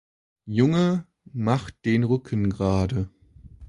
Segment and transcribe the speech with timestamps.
[0.47, 3.11] Junge, mach den Rücken gerade!